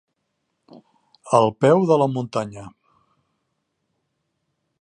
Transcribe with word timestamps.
Al 1.39 1.53
peu 1.65 1.85
de 1.93 1.99
la 2.03 2.09
muntanya. 2.15 2.65